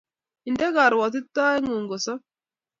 Inde 0.47 0.67
karuatitoet 0.75 1.61
ngung 1.63 1.85
kosob 1.91 2.19